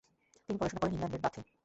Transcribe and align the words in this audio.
তিনি 0.45 0.57
পড়াশোনা 0.59 0.79
করেন 0.81 0.93
ইংল্যান্ডের 0.93 1.21
বাথে। 1.23 1.39